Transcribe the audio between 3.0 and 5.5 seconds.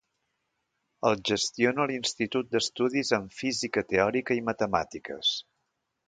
en Física Teòrica i Matemàtiques.